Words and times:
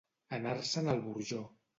Anar-se'n 0.37 0.89
al 0.93 1.03
Burjó. 1.09 1.43